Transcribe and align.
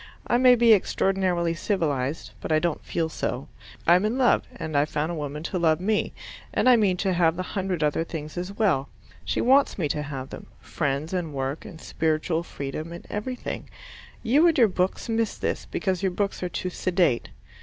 I 0.25 0.39
may 0.39 0.55
be 0.55 0.73
extraordinarily 0.73 1.53
civilized, 1.53 2.31
but 2.41 2.51
I 2.51 2.57
don't 2.57 2.83
feel 2.83 3.07
so; 3.07 3.49
I'm 3.85 4.03
in 4.03 4.17
love, 4.17 4.47
and 4.55 4.75
I've 4.75 4.89
found 4.89 5.11
a 5.11 5.13
woman 5.13 5.43
to 5.43 5.59
love 5.59 5.79
me, 5.79 6.11
and 6.51 6.67
I 6.67 6.75
mean 6.75 6.97
to 6.97 7.13
have 7.13 7.35
the 7.35 7.43
hundred 7.43 7.83
other 7.83 8.03
things 8.03 8.35
as 8.35 8.51
well. 8.51 8.89
She 9.23 9.41
wants 9.41 9.77
me 9.77 9.87
to 9.89 10.01
have 10.01 10.31
them 10.31 10.47
friends 10.59 11.13
and 11.13 11.35
work, 11.35 11.65
and 11.65 11.79
spiritual 11.79 12.41
freedom, 12.41 12.91
and 12.91 13.05
everything. 13.11 13.69
You 14.23 14.47
and 14.47 14.57
your 14.57 14.67
books 14.67 15.07
miss 15.07 15.37
this, 15.37 15.67
because 15.67 16.01
your 16.01 16.11
books 16.11 16.41
are 16.41 16.49
too 16.49 16.71
sedate. 16.71 17.29